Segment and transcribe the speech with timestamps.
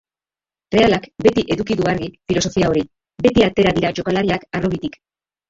[0.75, 2.83] Realak beti eduki du argi filosofia hori:
[3.27, 4.99] beti atera dira jokalariak harrobitik.